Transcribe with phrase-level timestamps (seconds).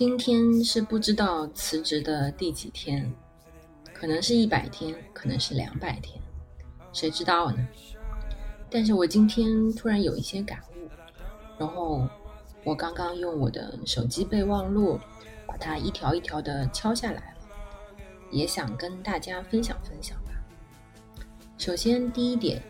[0.00, 3.12] 今天是不知道辞职的第几天，
[3.92, 6.18] 可能是一百天，可能是两百天，
[6.90, 7.68] 谁知道呢？
[8.70, 10.88] 但是我今天突然有一些感悟，
[11.58, 12.08] 然后
[12.64, 14.98] 我刚刚用我的手机备忘录
[15.46, 20.32] 把它一条一条的敲下来了，也想跟大家分享分享吧。
[21.58, 22.62] 首先第一点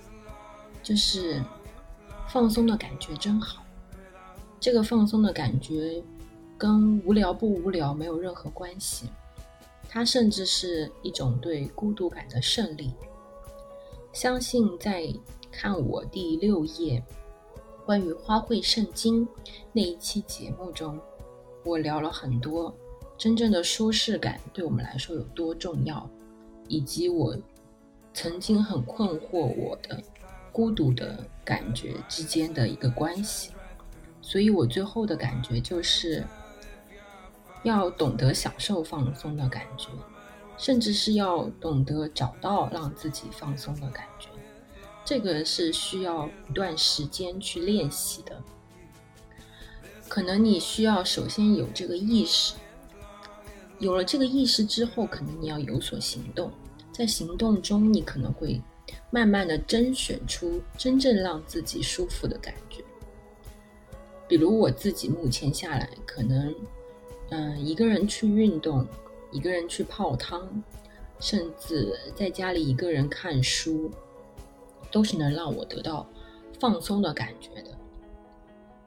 [0.83, 1.41] 就是
[2.27, 3.65] 放松的感觉真好，
[4.59, 6.03] 这个放松的感觉。
[6.61, 9.09] 跟无聊不无聊没有任何关系，
[9.89, 12.93] 它甚至是一种对孤独感的胜利。
[14.13, 15.11] 相信在
[15.51, 17.03] 看我第六页
[17.87, 19.27] 关于花卉圣经
[19.73, 21.01] 那一期节目中，
[21.65, 22.71] 我聊了很多
[23.17, 26.07] 真正的舒适感对我们来说有多重要，
[26.69, 27.35] 以及我
[28.13, 29.99] 曾经很困惑我的
[30.53, 33.53] 孤独的感觉之间的一个关系。
[34.21, 36.23] 所以我最后的感觉就是。
[37.63, 39.89] 要懂得享受放松的感觉，
[40.57, 44.29] 甚至是要懂得找到让自己放松的感觉，
[45.05, 48.43] 这个是需要一段时间去练习的。
[50.09, 52.55] 可能你需要首先有这个意识，
[53.79, 56.51] 有了这个意识之后，可能你要有所行动，
[56.91, 58.61] 在行动中，你可能会
[59.11, 62.83] 慢慢的甄选出真正让自己舒服的感觉。
[64.27, 66.55] 比如我自己目前下来，可能。
[67.31, 68.85] 嗯，一个人去运动，
[69.31, 70.63] 一个人去泡汤，
[71.21, 73.89] 甚至在家里一个人看书，
[74.91, 76.05] 都是能让我得到
[76.59, 77.71] 放松的感觉的。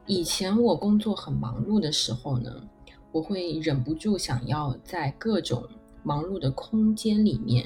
[0.06, 2.68] 以前我工作很忙碌的时候呢，
[3.14, 5.64] 我会忍不住想要在各种
[6.04, 7.66] 忙碌的空间里面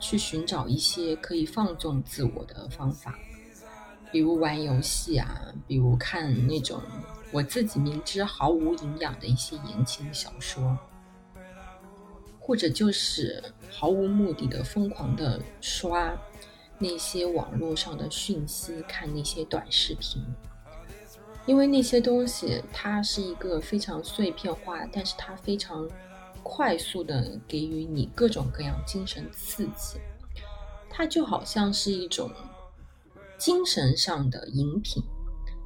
[0.00, 3.16] 去寻找一些可以放纵自我的方法，
[4.10, 6.82] 比如玩游戏啊，比如看那种。
[7.30, 10.76] 我自己明知毫无营养的一些言情小说，
[12.40, 16.10] 或者就是毫无目的的疯狂的刷
[16.78, 20.24] 那些网络上的讯息，看那些短视频，
[21.44, 25.86] 因为那些东西它是一个非常碎片化，但是它非常
[26.42, 30.00] 快速的给予你各种各样精神刺激，
[30.88, 32.30] 它就好像是一种
[33.36, 35.02] 精神上的饮品，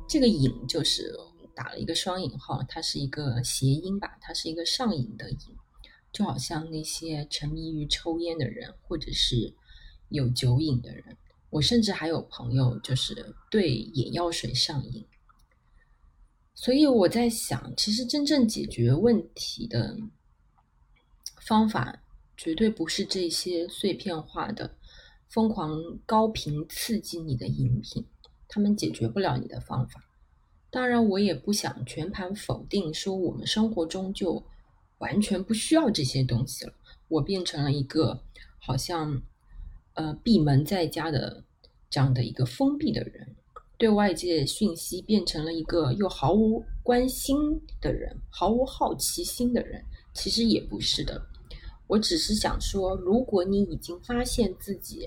[0.09, 1.17] 这个瘾就是。
[1.55, 5.39] 打了一个双引号，它是一个谐音吧，它是一个上瘾的瘾，
[6.13, 9.55] 就好像那些沉迷于抽烟的人，或者是
[10.09, 11.17] 有酒瘾的人。
[11.51, 15.07] 我甚至还有朋友就是对眼药水上瘾。
[16.55, 19.99] 所以我在想，其实真正解决问题的
[21.41, 22.03] 方法，
[22.37, 24.77] 绝对不是这些碎片化的、
[25.29, 28.07] 疯狂高频刺激你的饮品，
[28.49, 30.03] 他们解决不了你的方法。
[30.73, 34.43] 当然，我也不想全盘否定，说我们生活中就
[34.97, 36.73] 完全不需要这些东西了。
[37.09, 38.23] 我变成了一个
[38.59, 39.21] 好像
[39.93, 41.45] 呃闭门在家的
[41.91, 43.37] 这样的一个封闭的人，
[43.77, 49.85] 对外界讯息变成了一个又毫无关心的人，毫无好奇心的人。
[50.15, 51.21] 其实也不是的，
[51.87, 55.07] 我只是想说，如果你已经发现自己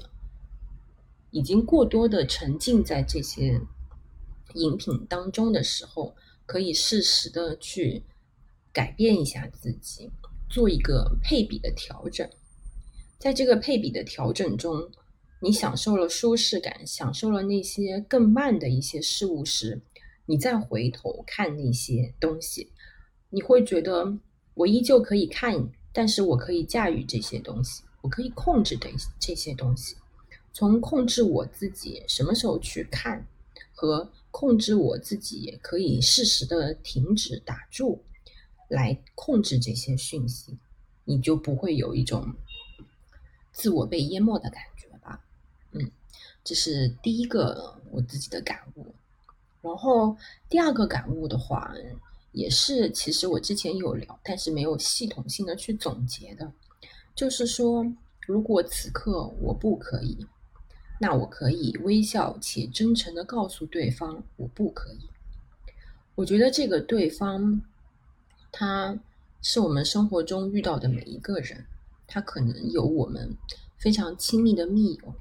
[1.32, 3.60] 已经过多的沉浸在这些。
[4.56, 8.04] 饮品当中的时候，可以适时的去
[8.74, 10.12] 改变一下自己，
[10.50, 12.30] 做一个配比的调整。
[13.18, 14.92] 在这个配比的调整中，
[15.42, 19.82] 你享受了舒适感，享受了那些更慢的一些事物时，
[20.26, 22.72] 你再回头看那些东西，
[23.30, 24.18] 你会觉得
[24.54, 28.90] 我依旧可以看，但是我可以驾驭这些东西，我可以控制的
[29.20, 29.96] 这些东西。
[30.54, 33.28] 从控制我自己什么时候去看
[33.74, 34.12] 和。
[34.38, 38.04] 控制我自己，也可以适时的停止打住，
[38.68, 40.58] 来控制这些讯息，
[41.06, 42.36] 你就不会有一种
[43.54, 45.24] 自我被淹没的感觉吧？
[45.72, 45.90] 嗯，
[46.44, 48.94] 这是第一个我自己的感悟。
[49.62, 50.18] 然后
[50.50, 51.74] 第二个感悟的话，
[52.34, 56.52] 也是其实我之前有聊，但是没有系统性的去总结的，
[57.16, 57.86] 就是说，
[58.28, 60.28] 如果此刻我不可以。
[61.00, 65.10] 那我可以微笑且真诚的告诉对方，我不可以。
[66.16, 67.62] 我觉得这个对方，
[68.52, 68.98] 他
[69.42, 71.66] 是我们生活中遇到的每一个人，
[72.08, 73.36] 他可能有我们
[73.78, 75.14] 非常亲密的密友，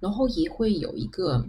[0.00, 1.46] 然后也会有一个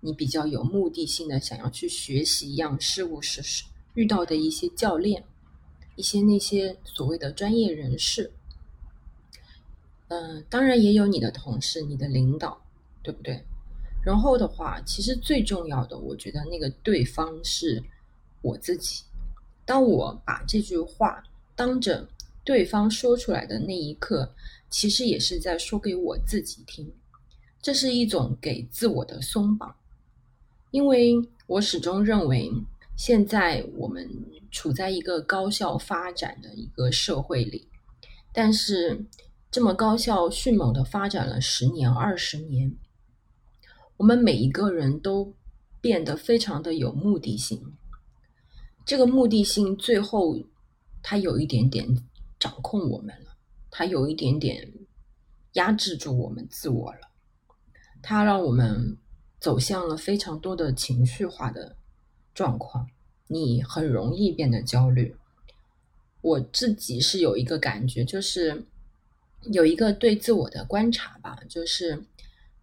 [0.00, 3.64] 你比较有目的性的想要去学习一样事物时
[3.94, 5.24] 遇到的一些教练，
[5.94, 8.30] 一些那些所谓的专业人士。
[10.08, 12.65] 嗯，当然也有你的同事、你的领导。
[13.06, 13.40] 对不对？
[14.04, 17.80] 然后的话，其实最重要的，我觉得那个对方是
[18.42, 19.04] 我自己。
[19.64, 21.22] 当我把这句话
[21.54, 22.08] 当着
[22.42, 24.34] 对方说出来的那一刻，
[24.68, 26.92] 其实也是在说给我自己听。
[27.62, 29.72] 这是一种给自我的松绑，
[30.72, 31.14] 因为
[31.46, 32.50] 我始终认为，
[32.96, 34.10] 现在我们
[34.50, 37.68] 处在一个高效发展的一个社会里，
[38.32, 39.04] 但是
[39.50, 42.72] 这么高效迅猛的发展了十年、二十年，
[43.96, 45.34] 我们每一个人都
[45.80, 47.74] 变得非常的有目的性。
[48.84, 50.38] 这个目的性最后，
[51.02, 51.86] 它有一点点
[52.38, 53.36] 掌控我们了，
[53.70, 54.72] 它有一点点
[55.52, 57.00] 压制住我们自我了，
[58.02, 58.96] 它让我们
[59.40, 61.76] 走向了非常多的情绪化的
[62.34, 62.86] 状况，
[63.26, 65.16] 你很容易变得焦虑。
[66.20, 68.66] 我自己是有一个感觉，就是
[69.52, 72.04] 有一个对自我的观察吧，就是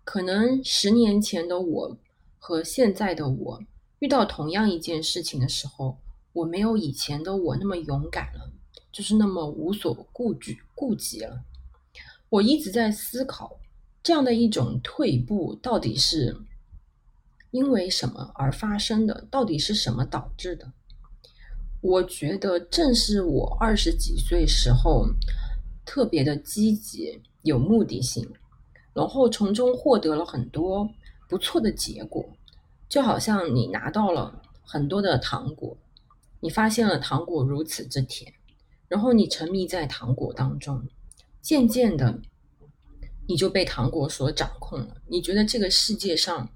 [0.03, 1.97] 可能十年前的我
[2.39, 3.63] 和现在的我
[3.99, 5.97] 遇到同样一件事情的时候。
[6.33, 8.51] 我没有以前的我那么勇敢了，
[8.91, 11.43] 就是那么无所顾忌、顾忌了。
[12.27, 13.59] 我一直在思考，
[14.01, 16.35] 这样的一种退步到底是
[17.51, 19.27] 因为什么而发生的？
[19.29, 20.73] 到底是什么导致的？
[21.81, 25.05] 我觉得正是我二十几岁时候
[25.85, 28.27] 特别的积极、有目的性，
[28.93, 30.89] 然后从中获得了很多
[31.27, 32.23] 不错的结果，
[32.87, 35.75] 就好像你拿到了很多的糖果。
[36.39, 38.33] 你发现了糖果如此之甜，
[38.87, 40.87] 然后你沉迷在糖果当中，
[41.41, 42.19] 渐渐的，
[43.27, 44.97] 你就被糖果所掌控了。
[45.07, 46.49] 你觉得这个世界上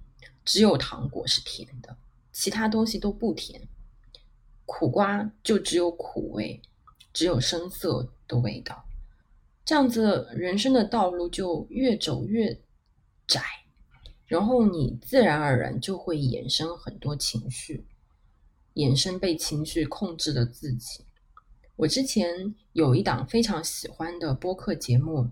[0.43, 1.95] 只有糖果是甜的，
[2.33, 3.67] 其他东西都不甜，
[4.65, 6.61] 苦瓜就只有苦味，
[7.13, 8.83] 只有深色的味道。
[9.67, 12.57] 这样子，人生的道路就越走越
[13.27, 13.41] 窄，
[14.25, 17.85] 然后你自然而然就会衍生很多情绪。
[18.75, 21.03] 衍生被情绪控制的自己。
[21.75, 25.27] 我之前有一档非常喜欢的播客节目，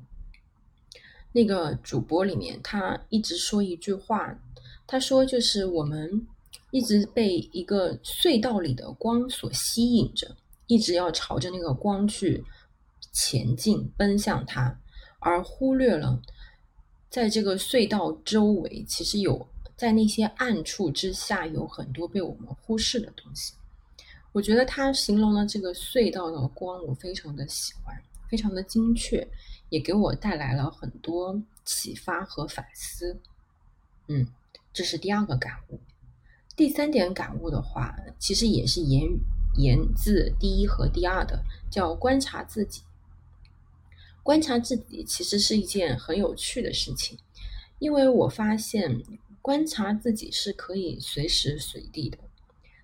[1.32, 4.38] 那个主播里面他一直说一句话，
[4.86, 6.28] 他说就是我们
[6.72, 10.36] 一直被一个隧道里的光所吸引着，
[10.68, 12.44] 一直要朝着那个光去
[13.16, 14.78] 前进，奔向它，
[15.20, 16.22] 而忽略了
[17.10, 19.48] 在这个隧道周围其实有。
[19.78, 23.54] 在那些暗处之下，有很多被我们忽视的东西。
[24.32, 27.94] 我觉得他形容了这个隧道的光，我非常的喜欢，
[28.30, 29.28] 非常的精确，
[29.68, 33.20] 也给我带来了很多启发和反思。
[34.08, 34.26] 嗯，
[34.72, 35.80] 这是第二个感悟。
[36.56, 39.04] 第三点感悟的话，其实也是言
[39.58, 42.82] 言自第一和第二的，叫观察自己。
[44.26, 47.20] 观察自己其实是一件很有趣的事情，
[47.78, 49.04] 因为我发现。
[49.46, 52.18] 观察自己是可以随时随地的，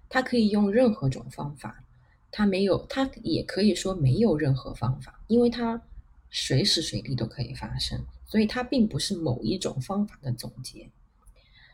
[0.07, 1.83] 它可以用任何种方法，
[2.29, 5.81] 它没有，它也可以说没有任何方法，因为它
[6.29, 10.91] 随时随地都可以发生，所以它并不是某一种方法的总结。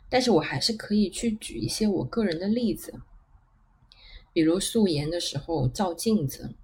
[0.08, 3.02] 但是我还是可以去举一些我个人的例子，
[4.32, 6.56] 比如素颜的时候照镜子，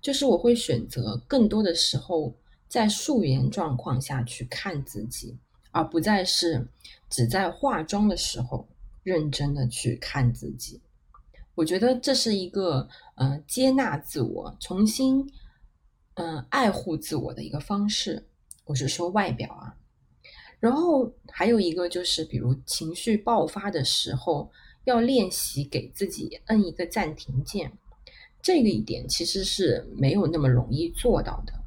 [0.00, 2.36] 就是我会选择更多的时候
[2.72, 5.36] 在素颜状况下去看自己。
[5.74, 6.68] 而不再是
[7.08, 8.68] 只在化妆的时候
[9.02, 10.78] 认真的去看自己，
[11.54, 15.26] 我觉得这是一个呃接纳自我、重新
[16.12, 18.28] 嗯爱护自我的一个方式。
[18.66, 19.74] 我是说外表啊，
[20.60, 24.50] 然后还有一个就是，比如情绪爆发的时候，
[24.84, 27.72] 要练习给自己摁一个暂停键。
[28.42, 31.61] 这个一点其实是没有那么容易做到的，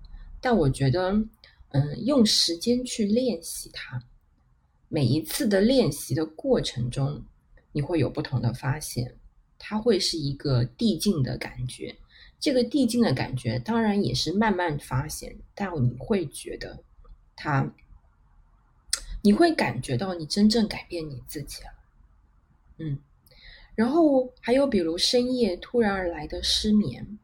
[0.46, 1.26] 但我觉得。
[1.72, 4.02] 嗯，用时间去练习它，
[4.88, 7.22] 每一次的练习的过程中，
[7.74, 9.14] 你会有不同的发现，
[9.60, 11.94] 它会是一个递进的感觉。
[12.40, 16.82] 这个递进的感觉当然也是慢慢发现，但你会觉得
[17.36, 17.70] 它，
[19.22, 21.70] 你会感觉到你真正改变你自己了。
[22.78, 22.98] 嗯，
[23.76, 27.20] 然后还有比如深夜突然而来的失眠，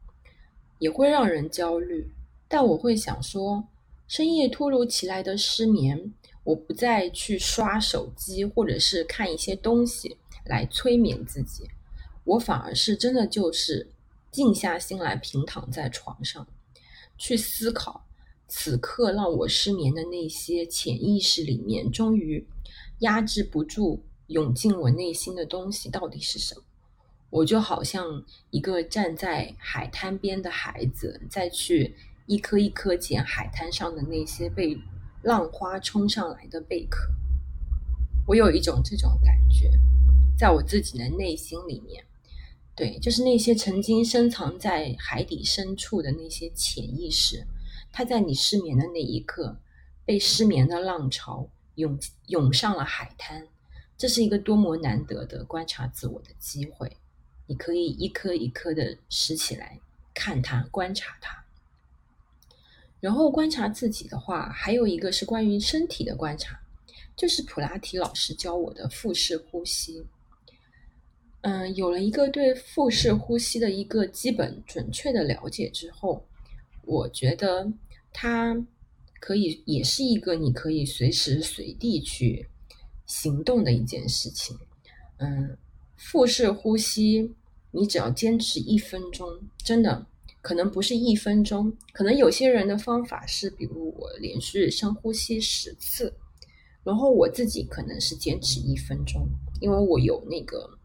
[0.78, 2.06] 也会让人焦虑，
[2.52, 3.64] 但我会想说。
[4.08, 6.12] 深夜突如其来的失眠，
[6.44, 11.66] 我不再去刷手机或者是看一些东西来催眠自己，
[12.24, 13.90] 我反而是真的就是
[14.30, 16.46] 静下心来，平躺在床上，
[17.16, 18.04] 去思考
[18.48, 22.46] 此刻让我失眠的那些潜意识里面，终于
[22.98, 26.62] 压制不住涌进我内心的东西到底是什么。
[27.30, 31.96] 我就好像一个站在海滩边的孩子，再去。
[32.26, 34.78] 一颗一颗捡海滩上的那些被
[35.22, 37.12] 浪花冲上来的贝壳，
[38.26, 39.70] 我有一种这种感觉，
[40.38, 42.04] 在我自己的内心里面，
[42.74, 47.46] 对，就是那些曾经深藏在海底深处的那些潜意识，
[47.92, 49.60] 它在你失眠的那一刻，
[50.04, 53.46] 被失眠的浪潮涌涌上了海滩。
[53.98, 56.96] 这是一个多么难得的观察自我的机会！
[57.46, 59.78] 你可以一颗一颗的拾起来，
[60.12, 61.41] 看它，观察它。
[63.02, 66.56] 然后观察自己的话，还有一个是关于身体的观察，
[67.16, 70.06] 就是普拉提老师教我的腹式呼吸。
[71.40, 76.24] 嗯，有了一个对腹式呼吸的一个基本准确的了解之后，
[76.84, 77.72] 我觉得
[78.12, 78.56] 它
[79.18, 82.46] 可以也是一个你可以随时随地去
[83.04, 84.56] 行动的一件事情。
[85.16, 85.58] 嗯，
[85.96, 87.34] 腹式呼吸，
[87.72, 90.06] 你只要坚持一分钟，真的
[90.42, 96.12] 可能不是一分钟，可能有些人的方法是，比如我连续深呼吸十次，
[96.84, 99.26] 然后我自己可能是坚持一分钟，
[99.60, 100.78] 因为我有那个。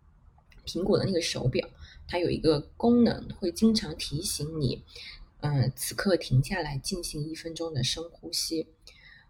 [0.69, 1.65] 苹果的那个手表，
[2.09, 4.83] 它有一个功能，会经常提醒你，
[5.39, 8.67] 嗯，此刻停下来进行一分钟的深呼吸。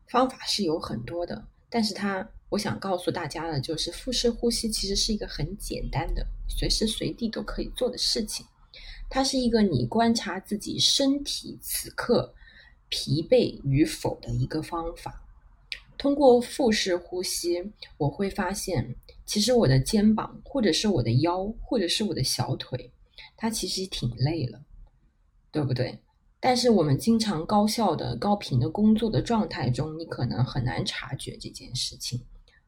[0.07, 8.43] 方法是有很多的，但是它，我想告诉大家的，就是腹式呼吸其实是一个很简单的，随时随地都可以做的事情。
[9.09, 12.33] 它是一个你观察自己身体此刻
[12.89, 15.23] 疲惫与否的一个方法。
[15.97, 18.95] 通过腹式呼吸，我会发现。
[19.25, 22.89] 其实我的肩膀，或者是我的腰，或者是我的小腿，
[23.35, 24.61] 它其实挺累了，
[25.51, 25.99] 对不对？
[26.39, 32.23] 但是我们经常高效的、高频的工作的状态中，你可能很难察觉这件事情。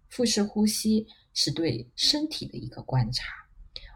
[0.10, 3.32] 腹式呼吸是对身体的一个观察，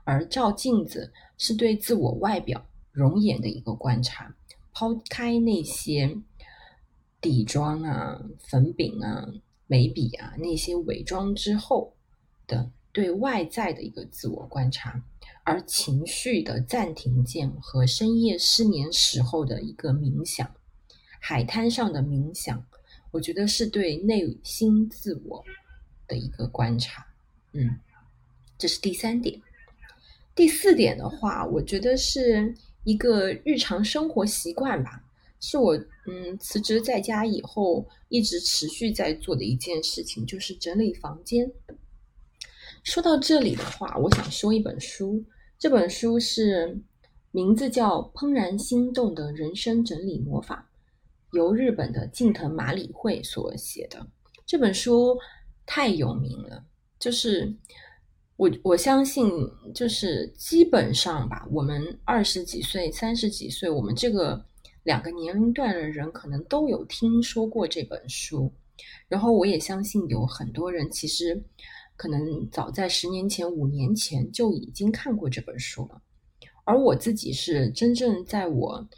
[0.03, 4.35] 而照镜子是对自我外表容颜的一个观察。
[4.73, 6.17] 抛开那些
[7.21, 9.27] 底妆啊、粉饼啊、
[9.67, 11.93] 眉笔啊那些伪装之后。
[12.45, 15.01] 的对外在的一个自我观察，
[15.45, 20.53] 而情绪的暂停键和深夜失眠时候的一个冥想，
[21.21, 22.65] 海滩上的冥想，
[23.11, 25.41] 我觉得是对内心自我
[26.05, 27.07] 的一个观察。
[27.53, 27.79] 嗯，
[28.57, 29.41] 这是第三点。
[30.35, 35.03] 第四点的话，我觉得是一个日常生活习惯吧，
[35.39, 35.75] 是我
[36.07, 41.51] 嗯辞职在家以后一直持续在做的一件事情，就是整理房间。
[42.83, 45.23] 说到这里的话，我想说一本书。
[45.57, 46.77] 这本书是
[47.31, 50.69] 名字叫《怦然心动的人生整理魔法》，
[51.37, 54.05] 由日本的近藤麻里惠所写的。
[54.45, 55.17] 这本书
[55.65, 56.65] 太有名了，
[56.99, 57.55] 就是
[58.35, 59.29] 我我相信，
[59.73, 64.45] 就是基本上吧，我们二十几岁、三十几岁，我们这个
[64.83, 68.53] 两个年龄段的人，可能都有听说过这本书。
[69.07, 71.43] 然后我也相信有很多人其实。
[71.95, 76.01] 可能早在十年前、五年前就已经看过这本书了，
[76.65, 78.89] 而我自己是真正在我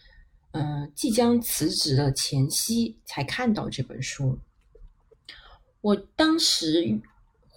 [0.52, 4.40] 嗯即将辞职的前夕才看到这本书。
[5.82, 6.98] 我当时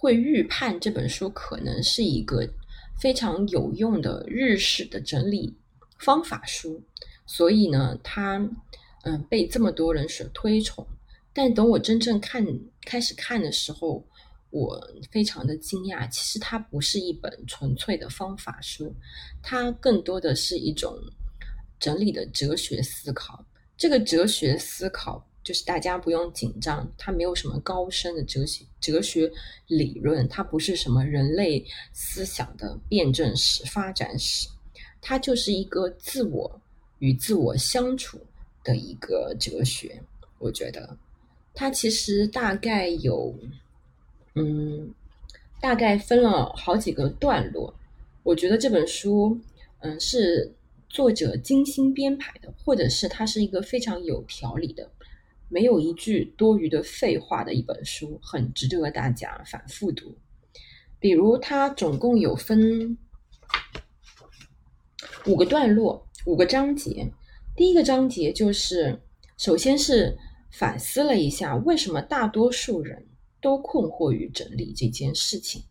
[0.01, 2.47] 会预判这本书可能是一个
[2.97, 5.53] 非常有用的日式的整理
[5.97, 6.81] 方法书，
[7.25, 8.37] 所以呢，它
[9.03, 10.87] 嗯被这么多人所推崇。
[11.33, 12.45] 但等我真正看
[12.85, 14.01] 开始看的时候，
[14.51, 18.95] 我非常的惊讶，其实它不是一本纯粹的方法书，
[19.43, 20.97] 它更多的是一种
[21.77, 23.45] 整理的哲学思考。
[23.75, 29.27] 这个哲学思考就是大家不用紧张，它没有什么高深的哲学哲学
[29.65, 34.47] 理论，它不是什么人类思想的辩证史、发展史，
[35.01, 36.61] 它就是一个自我
[36.99, 38.19] 与自我相处
[38.63, 39.99] 的一个哲学。
[40.37, 40.95] 我觉得
[41.55, 43.33] 它其实大概有。
[44.35, 44.93] 嗯，
[45.59, 47.73] 大概分了好几个段落。
[48.21, 49.35] 我觉得这本书，
[49.79, 50.53] 嗯，是
[50.89, 54.87] 作者精心编排的，或者是它是一个非常有条理的，
[55.49, 60.15] 没有一句多余的废话的一本书，很值得大家反复读。
[60.99, 62.97] 比如，它总共有分
[65.25, 67.11] 五个段落，五个章节。
[67.55, 69.01] 第一个章节就是，
[69.37, 70.17] 首先是
[70.51, 73.05] 反思了一下，为什么大多数人。
[73.41, 75.63] 都困惑于整理这件事情，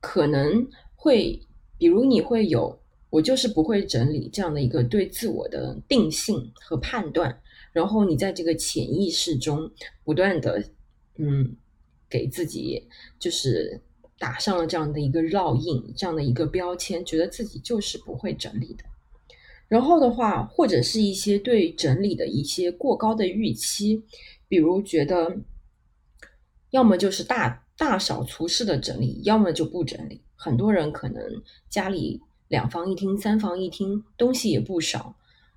[0.00, 1.38] 可能会，
[1.76, 7.42] 比如你会有我就是不会整理这样的一个对自我的定性和判断，
[7.72, 9.70] 然后你在这个潜意识中
[10.04, 10.62] 不断的，
[11.16, 11.56] 嗯，
[12.08, 12.88] 给自己
[13.18, 13.80] 就是
[14.18, 18.84] 打上了这样的一个烙印，这样的一个标签，觉得自己就是不会整理的。
[19.68, 24.04] 然后的话，或者是一些对整理的一些过高的预期，
[24.48, 25.38] 比如觉得。
[26.70, 30.22] 要么就是大大扫除式的整理，要么就不整理。
[30.34, 31.22] 很多人可能
[31.68, 35.14] 家里两房一厅、三房一厅，东西也不少，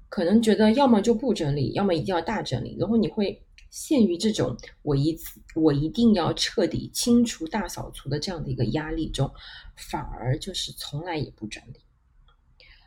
[0.09, 5.17] 可能觉得要么就不整理，要么一定要大整理，然后你会陷于这种我一
[5.53, 9.29] 我一定要彻底清除大扫除的这样的一个压力中，
[9.75, 11.79] 反而就是从来也不整理。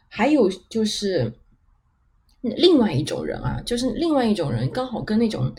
[0.09, 1.35] 还有就是
[2.41, 5.53] 另外一种人啊，就是另外一种人，刚好跟那种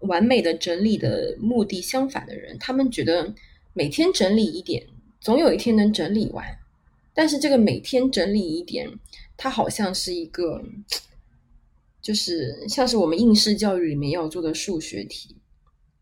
[0.00, 3.32] 完美的整理的目的相反的人，他们觉得
[3.72, 4.84] 每天整理一点，
[5.20, 6.44] 总有一天能整理完。
[7.14, 8.90] 但是这个每天整理一点，
[9.36, 10.64] 它好像是一个，
[12.00, 15.36] 就是像是我们应试教育里面要做的数学题，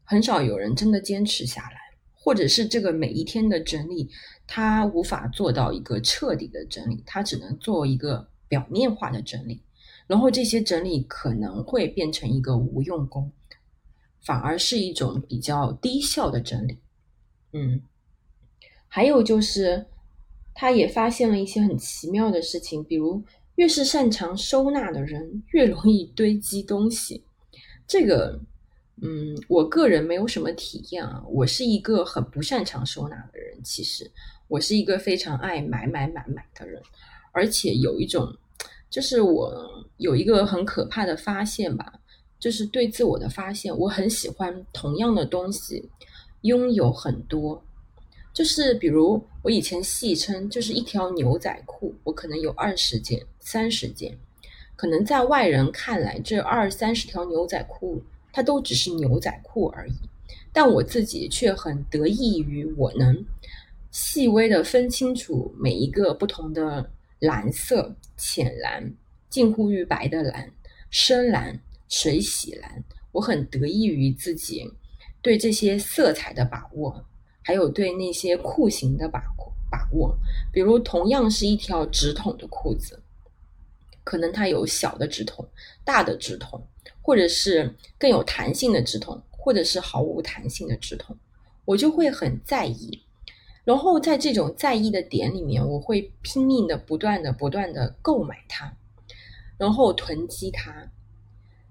[0.05, 1.79] 很少有人真的坚持下来，
[2.13, 4.11] 或者是这个每一天的整理，
[4.47, 9.63] 它无法做到一个彻底的整理，它只能做一个表面化的整理，
[10.07, 13.33] 然后这些整理可能会变成一个无用功，
[14.21, 16.79] 反而是一种比较低效的整理。
[17.53, 17.81] 嗯，
[18.89, 19.87] 还有就是。
[20.55, 23.23] 他也发现了一些很奇妙的事情，比如
[23.57, 27.23] 越是擅长收纳的人，越容易堆积东西。
[27.87, 28.41] 这个，
[29.03, 31.23] 嗯，我个人没有什么体验啊。
[31.29, 34.11] 我是一个很不擅长收纳的人，其实
[34.49, 36.81] 我是一个非常爱买买买买的人，
[37.33, 38.35] 而且有一种，
[38.89, 41.93] 就是我有一个很可怕的发现吧，
[42.39, 45.91] 就是对自我的发现，我很喜欢同样的东西
[46.43, 47.63] 拥有很多。
[48.33, 54.17] 就是比如我以前戏称，就是一条牛仔裤，我可能有二十件、三十件，
[54.75, 59.93] 可能在外人看来，这二三十条牛仔裤它都只是牛仔裤而已，
[60.53, 63.25] 但我自己却很得益于我能
[63.91, 68.95] 细微的分清楚每一个不同的蓝色、浅蓝、
[69.29, 70.51] 近乎于白的蓝、
[70.89, 74.67] 深蓝、水洗蓝，我很得益于自己
[75.21, 77.05] 对这些色彩的把握。
[77.43, 79.21] 还有对那些裤型的把
[79.71, 80.17] 把握，
[80.53, 83.03] 比如同样是一条直筒的裤子，
[84.05, 85.47] 可能它有小的直筒、
[85.85, 86.63] 大的直筒，
[87.01, 91.17] 或者是更有弹性的直筒，或者是毫无弹性的直筒，
[91.65, 93.03] 我就会很在意。
[93.65, 98.77] 然后在这种在意的点里面，我会拼命的、不断的、不断的购买它，
[99.57, 100.91] 然后囤积它，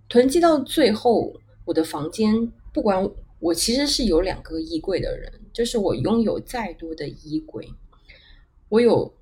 [0.09, 1.33] 囤积到最后，
[1.65, 3.09] 我的房间不管。
[3.41, 7.67] 我其实是有两个衣柜的人，就是我拥有再多的衣柜，
[8.69, 9.13] 我有，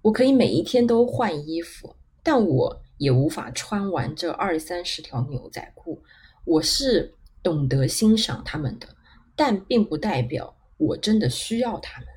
[0.00, 6.02] 我可以每一天都换衣服，但我也无法穿完这二三十条牛仔裤。
[6.44, 8.88] 我是懂得欣赏他们的，
[9.34, 12.08] 但并不代表我真的需要他们，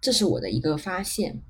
[0.00, 1.42] 这是我的一个发现。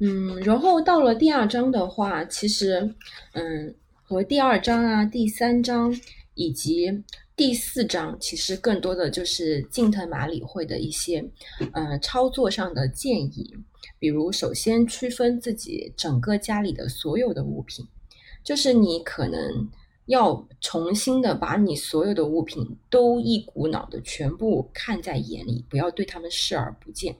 [0.00, 2.94] 嗯，然后到了第二章的话，其实，
[3.32, 5.94] 嗯，和第二章啊、第三章
[6.34, 7.04] 以及。
[7.36, 11.22] 第四章其实更多的就是近藤麻里惠的一些，
[11.74, 13.54] 呃，操作上的建议，
[13.98, 17.86] 比如首先区分自己整个家里的所有的物品，
[18.42, 19.68] 就是你可能
[20.06, 27.14] 要重新的把你所有的物品都一股脑的全部看在眼里，不要对他们视而不见，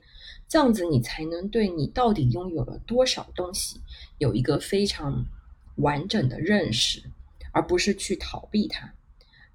[0.48, 3.78] 这样子你才能对你到底拥有了多少东西
[4.16, 5.26] 有一个非常
[5.76, 7.02] 完整的认识，
[7.52, 8.94] 而不是去逃避它。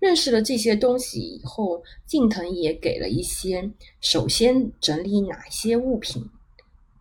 [0.01, 6.27] 认识了这些东西以后，近藤也给了一些首先整理哪些物品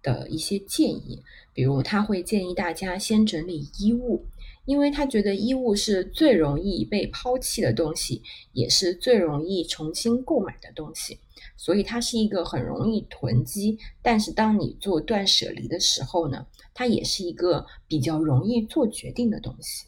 [0.03, 1.23] 的一些建议。
[1.55, 4.27] 比如，他会建议大家先整理衣物，
[4.67, 8.21] 因为他觉得衣物是最容易被抛弃的东西，
[8.53, 11.19] 也是最容易重新购买的东西。
[11.57, 19.87] 所以，它是一个很容易囤积，但是当你做断舍离的时候呢，它也是一个比较容易做决定的东西。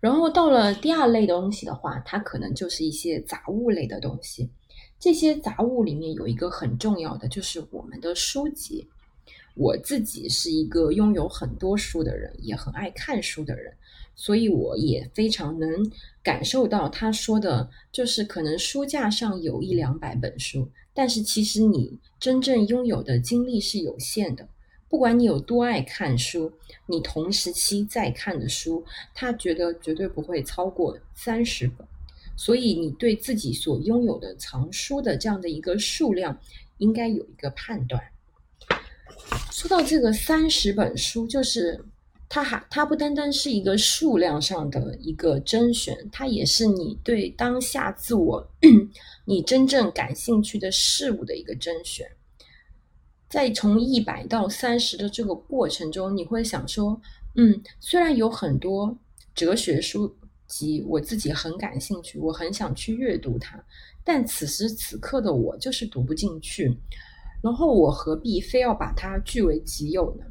[0.00, 4.48] 然后到了第二类的东西的话，它可能就是一些杂物类的东西。
[4.98, 8.88] 这些杂物里面有一个很重要的，就是我们的书籍。
[9.54, 13.74] 我自己是一个拥有很多书的人，也很爱看书的人，
[14.14, 15.68] 所以我也非常能
[16.22, 24.48] 感受到他说的，就是可能书架上有一两百本书，但是其实你真正拥有的精力是有限的。
[24.90, 26.52] 不管你有多爱看书，
[26.84, 31.86] 你同时期在看的书，他觉得绝对不会超过三十本。
[32.36, 36.36] 所以你对自己所拥有的藏书的这样的一个数量，
[36.78, 38.02] 应该有一个判断。
[39.52, 41.84] 说到这个三十本书，就是
[42.28, 48.44] 它还它不单单是一个数量上的一个甄选，它也是你对当下自我
[49.24, 52.10] 你真正感兴趣的事物的一个甄选。
[53.30, 57.00] 在从一百到三十的这个过程中，你会想说，
[57.36, 58.98] 嗯，虽然有很多
[59.36, 60.12] 哲学书
[60.48, 63.62] 籍，我自己很感兴趣，我很想去阅读它，
[64.02, 66.76] 但此时此刻的我就是读不进去。
[67.40, 70.24] 然后我何必非要把它据为己有呢？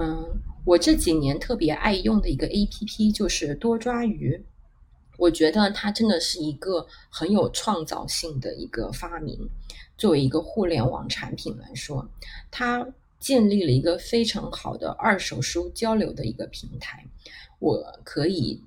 [0.00, 4.44] 嗯，我这几年特别爱用的一个 A P P 就是多抓鱼，
[5.18, 9.38] 我觉得它真的是一个很有创造性的一个发明。
[9.98, 12.08] 作为一个互联网产品来说，
[12.50, 12.86] 它
[13.20, 17.04] 建立了一个非常好的二手书交流的一个平台。
[17.58, 18.64] 我可以，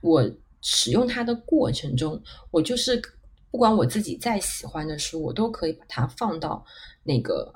[0.00, 0.30] 我
[0.62, 3.02] 使用它的过程中，我就是
[3.50, 6.64] 不管我自己再喜欢的书，我都可以把它放到
[7.02, 7.52] 那个。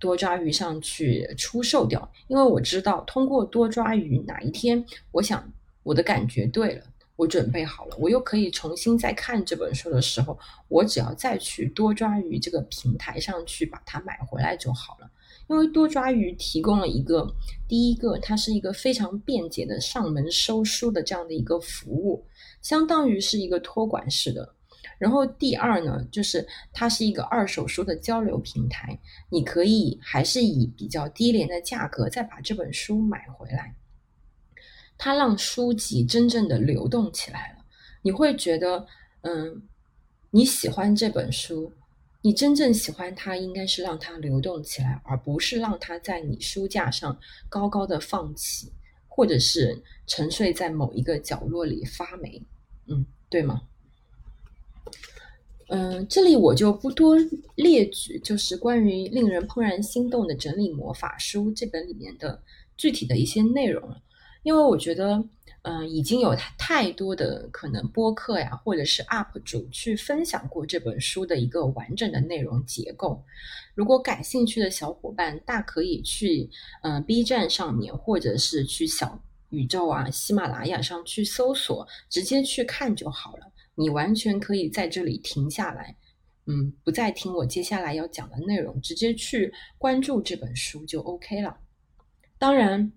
[0.00, 6.84] 多抓鱼上去出售掉，因为我知道通过多抓鱼，哪一天我想我的感觉对了，
[7.18, 15.10] 我准备好了，我又可以重新再看这本书的时候，我只要再去多抓鱼这个平台上去把它买回来就好了。
[15.48, 17.28] 因为多抓鱼提供了一个
[17.66, 22.24] 第一个，它是一个非常便捷的上门收书的这样的一个服务，
[22.62, 24.54] 相当于是一个托管式的。
[24.96, 28.96] 然后第二呢，就是它是一个二手书的交流平台，
[29.28, 33.74] 你可以还是以比较低廉的价格再把这本书买回来，
[34.98, 37.64] 它让书籍真正的流动起来了。
[38.02, 38.86] 你会觉得，
[39.22, 39.62] 嗯，
[40.30, 41.72] 你喜欢这本书，
[42.20, 48.72] 你真正喜欢它，应该是让它流动起来，而不是让它在你书架上高高的放起，
[49.06, 52.42] 或者是沉睡在某一个角落里发霉，
[52.88, 53.62] 嗯，对吗？
[55.70, 57.14] 嗯，这里我就不多
[57.56, 62.42] 列举，就是关于令人怦然心动的整理魔法书这本里面的
[62.76, 64.00] 具体的一些内容了，
[64.42, 65.22] 因为我觉得，
[65.62, 73.22] 嗯，已经有太太多的可能播客呀，或者是 UP 主去分享过这本书的一个完整的内容结构。
[73.74, 76.48] 如果感兴趣的小伙伴，大可以去
[76.82, 79.20] 嗯 B 站上面，或者是去小
[79.50, 83.52] 宇宙啊、喜马拉雅上去搜索，直接去看就好了。
[83.74, 85.94] 你完全可以在这里停下来，
[86.46, 91.56] 嗯，不再听我接下来要讲的内容，直接去关注这本书就 OK 了。
[92.38, 92.92] 当然，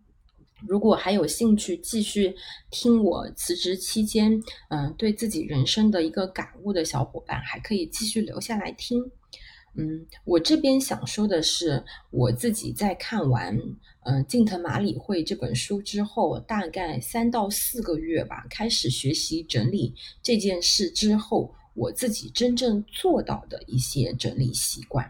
[0.68, 2.36] 如果还有兴趣继续
[2.70, 9.12] 听我辞职期间，嗯，对自己人生的一个感悟的小伙伴，还可以继续留下来听。
[9.74, 13.58] 嗯，我这边想说的是，我自己在看完
[14.04, 25.10] 嗯《近藤麻里惠》这本书之后，大概三到四个月吧，开始学习整理这件事之后，我自己真正做到的一些整理习惯。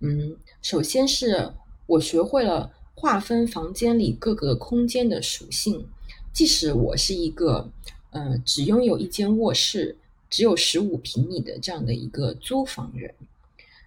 [0.00, 1.50] 嗯，首先是
[1.86, 5.86] 我学会了划分房间里各个空间的属性，
[6.32, 7.70] 即使我是一个
[8.10, 9.96] 嗯只拥有一间卧室，
[10.28, 13.14] 只有十五平米的这样的一个租房人。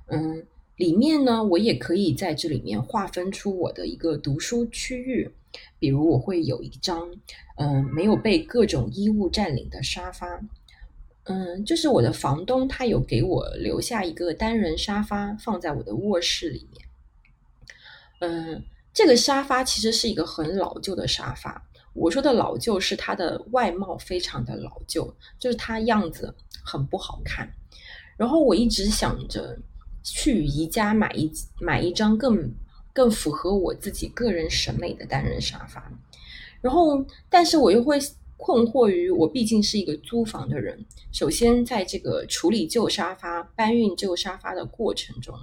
[0.08, 0.46] 嗯，
[0.78, 5.30] 里面呢，我也可以在这里面划分出我的一个读书区域，
[5.78, 7.14] 比如我会有一张，
[7.58, 10.42] 嗯，没有被各种衣物占领的沙发，
[11.26, 16.88] 嗯，就是我的房东他有给我留下一个单人沙发放在我的卧室里面，
[18.20, 18.64] 嗯，
[18.94, 21.62] 这个沙发其实是一个很老旧的沙发，
[21.94, 27.52] 我说的老旧是它的外貌非常的老旧，就是它样子很不好看，
[28.18, 29.58] 然后我一直想着。
[30.04, 32.52] 去宜家买一买一张更
[32.92, 35.92] 更符合我自己个人审美的单人沙发，
[36.60, 38.00] 然后，但是我又会
[38.36, 40.84] 困惑于我毕竟是一个租房的人。
[41.12, 45.36] 首先，在这个处理旧沙发、搬运旧沙发的过程中，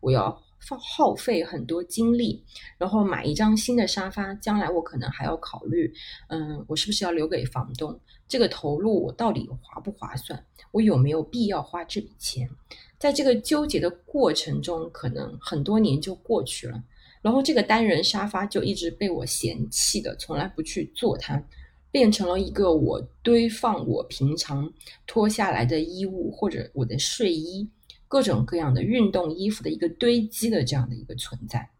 [0.00, 2.44] 我要耗耗费很多精力，
[2.76, 5.90] 然后买一张新的沙发，将来我可能还要考虑，
[6.28, 7.98] 嗯，我是不是要留给房东？
[8.28, 10.44] 这个投入我到底划不划算？
[10.72, 12.50] 我有没有必要花这笔钱？
[12.98, 16.82] 在这个纠结的过程中，可能很多年就过去了，
[17.22, 21.42] 然后这个单人沙发就一直被我嫌弃的，从来不去坐它，
[21.90, 24.70] 变成了一个我堆放我平常
[25.06, 27.66] 脱下来的衣物或者我的睡衣、
[28.08, 31.70] 各种各样的运动衣服的一个堆积的这样的一个存在。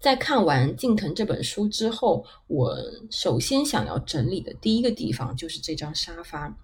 [0.00, 2.76] 在看完近藤这本书之后，我
[3.10, 6.58] 首先想要整理的第一个地方就是这张沙发。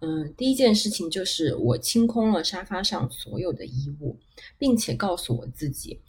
[0.00, 4.18] 嗯，第一件事情就是我清空了沙发上所有的衣物，
[4.58, 6.00] 并且告诉我自己，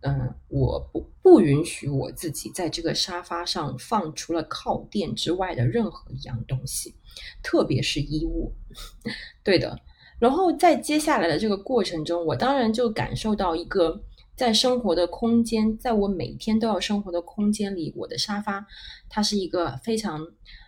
[0.00, 6.94] 嗯，我不不允许我自己在这个沙发上放除了靠垫之外的任何一样东西，
[7.42, 8.54] 特别是衣物。
[9.44, 9.78] 对的，
[10.22, 14.00] 然后在接下来的这个过程中，我当然就感受到一个
[14.36, 18.64] 在生活的空间，在我每天都要生活的空间里，我的沙发
[19.08, 20.24] 它是一个非常。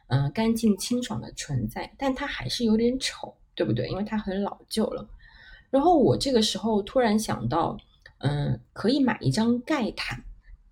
[0.09, 3.89] 嗯，干净清爽的存在，但它还是有点丑，对不对？
[3.89, 5.09] 因为它很老旧了。
[5.71, 7.75] 然后我这个时候突然想到，
[8.19, 10.23] 嗯，可以买一张盖毯，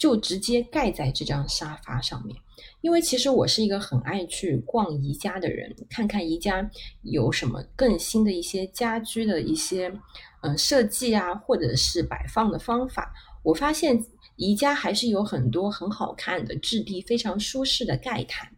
[0.02, 2.36] 就直接盖在这张沙发上面。
[2.80, 6.68] 因为其实我是一个很爱去逛宜家的人，看看宜家
[7.02, 9.92] 有什么更新的一些家居的一些
[10.40, 13.12] 嗯设计啊，或者是摆放的方法。
[13.44, 18.50] 我发现宜家还是有很多很好看的、质地非常舒适的盖毯，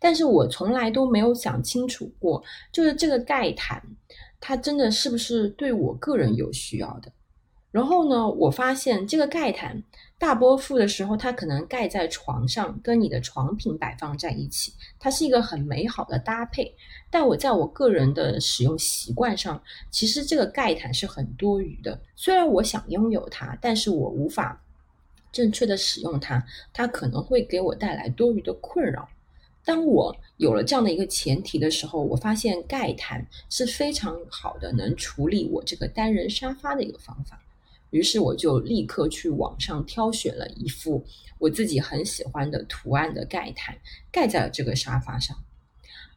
[0.00, 3.82] 但是我从来都没有想清楚过，就是这个盖毯
[4.40, 7.12] 它真的是不是对我个人有需要的。
[7.70, 9.82] 然后呢，我发现这个盖毯
[10.18, 16.74] 大波幅的时候，它可能盖在床上，跟你的床品摆放在一起，它是一个很美好的搭配。
[17.10, 22.00] 但我在我个人的使用习惯上，其实这个盖毯是很多余的。
[22.16, 24.58] 虽然我想拥有它，但是我无法
[25.30, 29.06] 正确的使用它，它可能会给我带来多余的困扰。
[29.66, 37.38] 当我有了这样的一个前提的时候，我发现盖毯是非常好的，能处理我这个单人沙发的一个方法。
[37.96, 41.02] 于是我就立刻去网上挑选了一副
[41.38, 43.74] 我自己很喜欢的图案的盖毯，
[44.12, 45.34] 盖在了这个沙发上。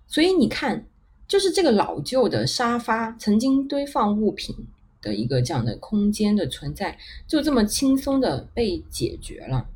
[0.08, 0.86] 所以你看，
[1.26, 4.54] 就是这个老旧的沙发曾经堆放物品
[5.02, 9.70] 的一个这样的空间的存在，就这么轻松的被解决了。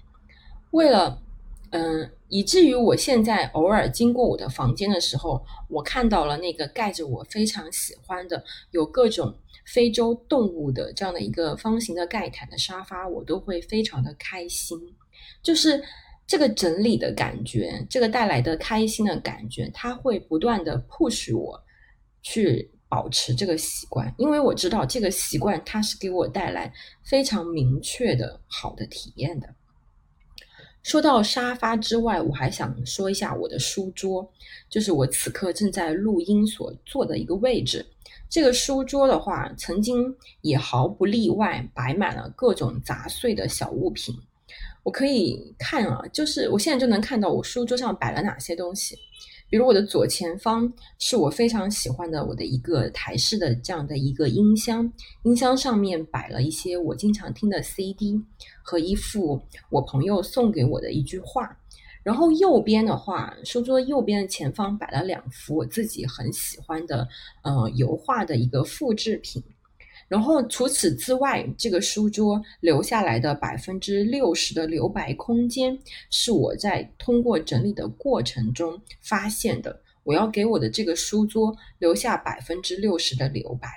[0.71, 1.21] 为了，
[1.69, 9.33] 嗯，以至于我现在偶尔经过我的房间的时候，我看到了那个盖着我非常喜欢的有各种。
[9.65, 14.77] 非洲动物的这样的一个方形的盖毯的沙发，我都会非常的开心。
[15.41, 15.81] 就是
[16.27, 21.57] 这个整理的感觉，这个带来的开心的感觉，它会不断的 push 我
[22.21, 26.73] 去保持这个习惯，因为我知道这个习惯它是给我带来
[27.05, 29.47] 非常明确的好的体验的。
[30.83, 34.29] 说到沙发之外，我还想说一下我的书桌，
[34.69, 37.85] 就是我此刻正在录音所坐的一个位置。
[38.29, 44.13] 这个书桌的话，曾经也毫不例外摆满了各种杂碎的小物品。
[44.83, 48.97] 我可以看啊，就是我现在就能看到我书桌上摆了哪些东西。
[49.53, 58.19] 比如我的左前方是我非常喜欢的我的一个台式的这样的一个音箱，音箱上面摆了一些我经常听的 CD
[58.63, 59.39] 和一幅
[59.69, 61.55] 我朋友送给我的一句话。
[62.01, 67.07] 然后右边的话，书桌右边的前方摆了两幅我自己很喜欢的
[67.43, 69.43] 呃油画的一个复制品。
[70.07, 75.77] 然后除此之外，这个书桌留下来的百分之六十的留白空间，
[76.09, 79.81] 是我在通过整理的过程中发现的。
[80.03, 83.69] 我要给我的这个书桌留下百分之六十的留白。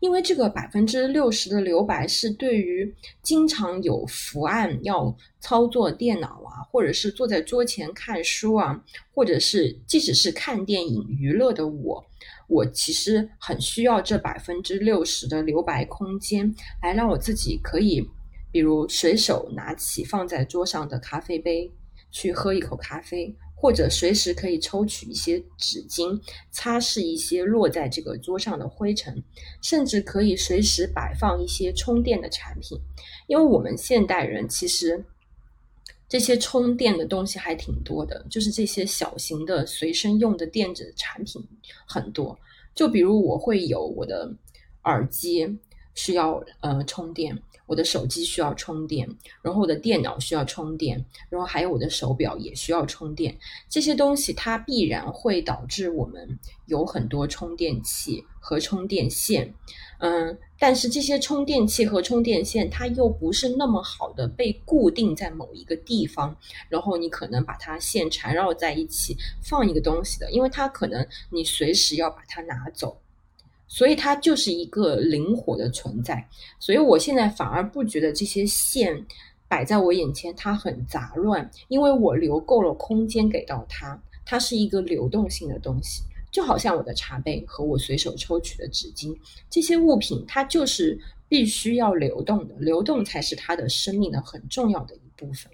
[0.00, 8.80] 因为这个百分之六十的留白是对于经常有伏案要操作电脑啊，或者是坐在桌前看书啊，
[9.12, 12.06] 或者是即使是看电影娱乐的我，
[12.48, 18.04] 我其实很需要这百分之六十的留白空间，来让我自己可以，
[18.50, 21.72] 比如随手拿起放在桌上的咖啡杯
[22.10, 23.36] 去喝一口咖啡。
[23.60, 26.16] 或者随时可以抽取一些纸巾，
[26.52, 29.20] 擦拭一些落在这个桌上的灰尘，
[29.60, 32.78] 甚至可以随时摆放一些充电的产品，
[33.26, 35.04] 因为我们现代人其实
[36.08, 41.46] 这些充电的东西还挺多的，就是这些小型的随身用的电子产品
[41.86, 42.38] 很多。
[42.74, 44.32] 就比如我会有我的
[44.84, 45.46] 耳机
[45.98, 47.36] 需要呃充电。
[47.66, 49.06] 我的手机需要充电，
[49.42, 53.36] 然后我的电脑需要充电，然后还有我的手表也需要充电。
[53.68, 59.52] 这些东西它必然会导致我们有很多充电器和充电线，
[59.98, 66.34] 嗯，但是这些充电器和充电线它又不是那么好的被固定在某一个地方，
[66.70, 72.98] 然后你可能把它线缠绕在一起放一个东西的，因为它可能你随时要把它拿走。
[73.68, 76.26] 所以它就是一个灵活的存在，
[76.58, 79.06] 所以我现在反而不觉得这些线
[79.46, 86.02] 摆在我眼前它很杂乱，因为我留够了空间给到它，它是一个流动性的东西，
[86.32, 89.16] 就好像我的茶杯和我随手抽取的纸巾，
[89.50, 95.52] 这些物品它就是必须要流动的，流动才是它的生命的很重要的一部分。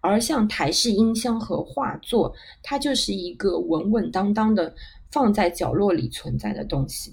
[0.00, 4.72] 而像台式音箱和画作，它就是一个稳稳当当的
[5.10, 7.12] 放在角落里存在的东西。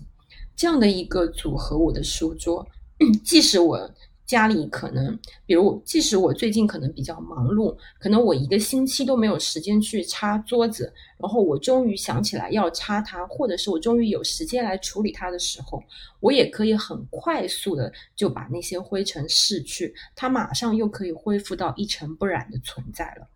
[0.56, 2.66] 这样的一个组合，我的书桌，
[3.24, 3.90] 即使我
[4.26, 15.84] 家里可能，比如，即使我最近可能比较忙碌，可能我一个星期都没有时间去擦桌子，然后我终于想起来要擦它，或者是我终于有时间来处理它的时候，
[16.20, 23.28] 我也可以很快速的就把那些灰尘拭去，它马上又可以恢复到一尘不染的存在了。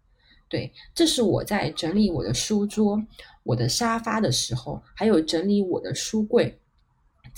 [0.48, 3.00] 对，这是我在整理我的书桌、
[3.44, 6.60] 我的沙发的时候，还有整理我的书柜。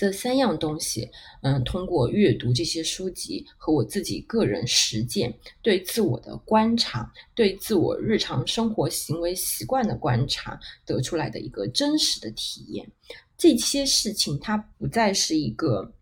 [0.01, 1.07] 这三样东西，
[1.43, 12.89] 嗯，通过阅读这些书籍和我自己个人实践，对自我的观察，对自我日常生活行为习惯的观察，得出来的一个真实的体验。
[13.37, 15.93] 这些事情，它不再是一个，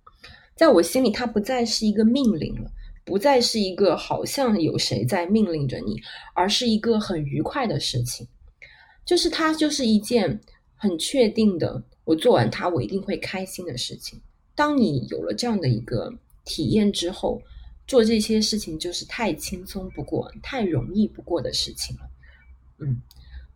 [0.56, 2.72] 在我心里，它不再是一个命令了，
[3.04, 5.98] 不再是一个好像有谁在命令着你，
[6.34, 8.26] 而是一个很愉快的事情。
[9.04, 10.40] 就是它，就是一件
[10.78, 11.84] 很确定的。
[12.10, 14.20] 我做完它，我一定会开心的事情。
[14.56, 16.12] 当你有了这样的一个
[16.44, 17.40] 体验之后，
[17.86, 22.02] 做这些事情就是太轻松不过、太容易不过的事情了。
[22.80, 23.00] 嗯，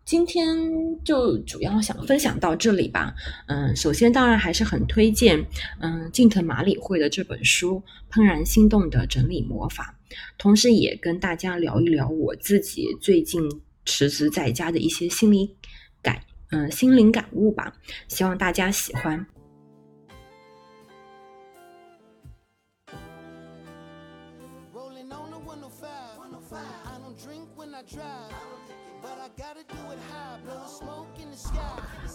[0.06, 0.56] 今天
[1.04, 3.16] 就主要想分享到这里吧。
[3.48, 5.44] 嗯，首先当然还是很推荐
[5.80, 7.82] 嗯近藤麻里惠的这本书
[8.16, 9.98] 《怦然心动的整理魔法》，
[10.38, 13.42] 同时也跟大家聊一聊我自己最近
[13.88, 15.56] 辞职在家的一些心理
[16.04, 16.22] 感。
[16.54, 17.74] 嗯，心灵感悟吧，
[18.08, 19.26] 希望大家喜欢。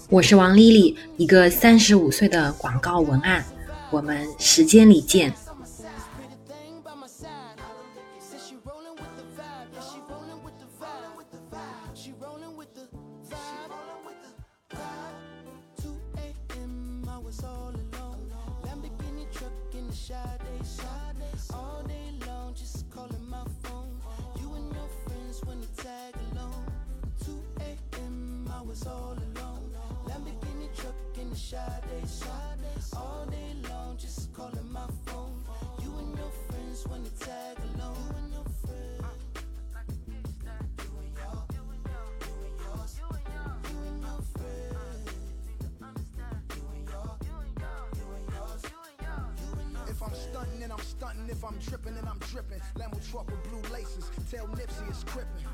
[0.09, 3.45] 我是王丽丽，一个三十五岁的广告文案，
[3.91, 5.35] 我们时间里见。
[31.49, 32.29] Sade, Sade.
[32.95, 35.43] All day long, just calling my phone.
[35.83, 37.97] You and your friends wanna tag along.
[37.97, 39.05] You and your friends.
[49.89, 53.43] If I'm stunting and I'm stunting, if I'm tripping and I'm dripping, Lambo truck with
[53.45, 55.47] blue laces, tell Nipsey it's crippin'.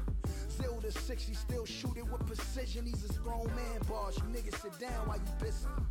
[0.50, 2.84] Zil to 60, still shoot it with precision.
[2.84, 4.18] He's a grown man, boss.
[4.18, 5.83] You niggas sit down while you pissin'.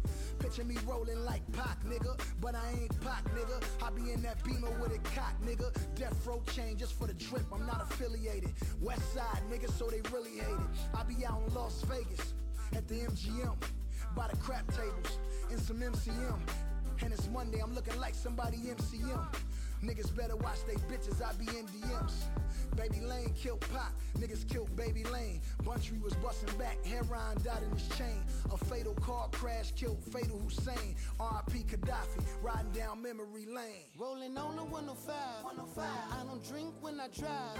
[0.44, 2.20] Picture me rolling like Pac, nigga.
[2.42, 3.64] But I ain't Pac, nigga.
[3.82, 5.74] I be in that beamer with a cock, nigga.
[5.96, 7.46] Death row chain just for the drip.
[7.54, 8.52] I'm not affiliated.
[8.82, 10.98] West side, nigga, so they really hate it.
[11.00, 12.34] I be out in Las Vegas
[12.76, 13.56] at the MGM.
[14.18, 15.18] By the crap tables
[15.50, 16.40] in some MCM.
[17.02, 19.26] And it's Monday, I'm looking like somebody MCM.
[19.84, 22.14] Niggas better watch they bitches, I be in DMs.
[22.78, 25.42] Baby Lane killed Pop, niggas killed Baby Lane.
[25.64, 28.24] Buntry was busting back, heroin died in his chain.
[28.84, 30.96] Fatal car crash killed Fatal Hussein.
[31.18, 33.88] RIP Gaddafi, riding down memory lane.
[33.98, 35.16] Rolling on the 105.
[35.42, 35.86] 105.
[36.12, 37.56] I don't drink when I drive.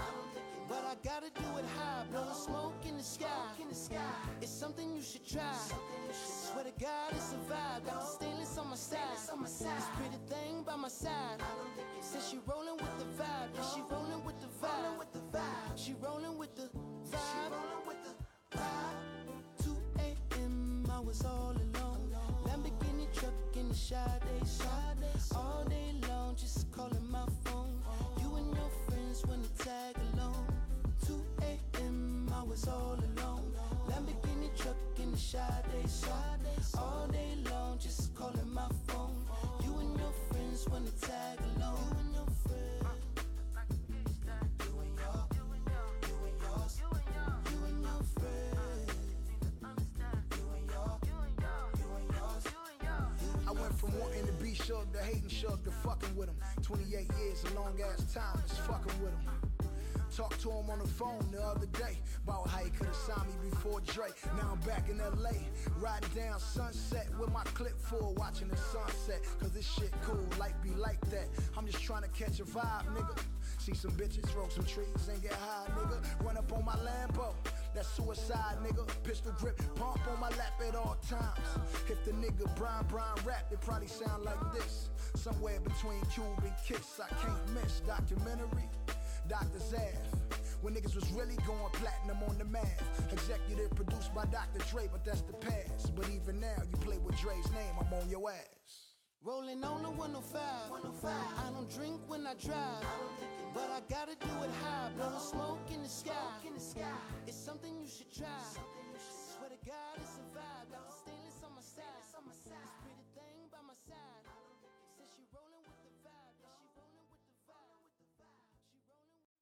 [0.68, 3.26] But I gotta do it high, blowing smoke in the sky.
[3.58, 3.96] In the sky.
[4.42, 5.40] It's something you should try.
[5.48, 7.86] You should Swear to God, it's a vibe.
[7.86, 9.32] Got the stainless on my side.
[9.32, 9.78] On my side.
[9.78, 11.40] This pretty thing by my side.
[12.02, 13.48] Says she rolling with the vibe.
[13.54, 14.98] Yeah, she rolling with the vibe.
[14.98, 15.72] With the vibe.
[15.74, 16.68] She rolling with the
[17.08, 17.16] vibe.
[17.16, 19.33] She rolling with the vibe.
[20.94, 21.00] 2 a.m.
[21.00, 22.14] I was all alone.
[22.44, 24.66] Lamborghini truck in the Sade.
[25.34, 27.80] All day long, just calling my phone.
[28.20, 30.46] You and your friends wanna tag along.
[31.06, 32.30] 2 a.m.
[32.34, 33.52] I was all alone.
[33.88, 36.40] Lamborghini truck in the Sade side.
[36.78, 39.16] All day long, just calling my phone.
[39.64, 42.33] You and your friends wanna tag along.
[54.64, 56.36] Shook to hating shook to fucking with him.
[56.62, 59.53] 28 years, a long ass time, is fucking with him.
[60.14, 63.28] Talked to him on the phone the other day about how he could have signed
[63.42, 64.08] me before Dre.
[64.36, 65.32] Now I'm back in LA,
[65.80, 69.20] riding down Sunset with my clip full, watching the sunset.
[69.40, 71.26] Cause this shit cool, life be like that.
[71.56, 73.18] I'm just trying to catch a vibe, nigga.
[73.58, 76.24] See some bitches, smoke some trees, and get high, nigga.
[76.24, 77.34] Run up on my Lambo.
[77.74, 78.86] That's suicide, nigga.
[79.02, 81.38] Pistol grip, pump on my lap at all times.
[81.88, 84.90] If the nigga Brian Brian rap, it probably sound like this.
[85.16, 88.68] Somewhere between Cube and Kiss, I can't miss documentary.
[89.28, 89.58] Dr.
[89.58, 89.96] Zav.
[90.62, 93.12] When niggas was really going platinum on the math.
[93.12, 94.60] Executive produced by Dr.
[94.70, 95.94] Dre, but that's the past.
[95.94, 98.94] But even now, you play with Dre's name, I'm on your ass.
[99.22, 100.70] Rolling on the 105.
[100.70, 101.12] 105.
[101.12, 102.84] I don't drink when I drive.
[103.54, 104.90] But I gotta do it high.
[104.96, 106.12] Blowing smoke in the sky.
[106.46, 106.82] In the sky.
[107.26, 108.26] It's something you should try.